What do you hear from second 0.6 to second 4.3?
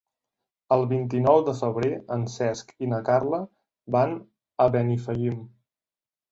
El vint-i-nou de febrer en Cesc i na Carla van